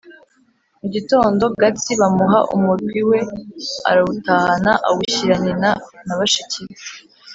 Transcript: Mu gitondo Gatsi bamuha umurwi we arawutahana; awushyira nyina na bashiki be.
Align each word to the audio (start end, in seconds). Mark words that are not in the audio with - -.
Mu 0.81 0.87
gitondo 0.95 1.43
Gatsi 1.61 1.91
bamuha 1.99 2.39
umurwi 2.55 2.99
we 3.09 3.19
arawutahana; 3.89 4.71
awushyira 4.87 5.35
nyina 5.43 5.69
na 6.05 6.13
bashiki 6.19 6.61
be. 6.67 6.75